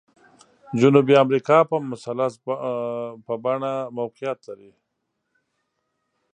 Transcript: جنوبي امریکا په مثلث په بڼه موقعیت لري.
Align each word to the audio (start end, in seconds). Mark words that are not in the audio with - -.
جنوبي 0.79 1.13
امریکا 1.23 1.57
په 1.69 1.75
مثلث 1.91 2.33
په 3.25 3.33
بڼه 3.43 3.73
موقعیت 3.97 4.39
لري. 4.47 4.71